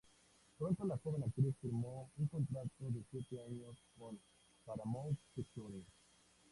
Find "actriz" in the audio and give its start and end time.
1.25-1.53